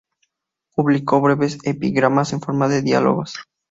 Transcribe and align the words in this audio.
Publicó 0.73 1.21
breves 1.21 1.59
epigramas 1.63 2.33
en 2.33 2.41
forma 2.41 2.67
de 2.67 2.81
diálogos. 2.81 3.35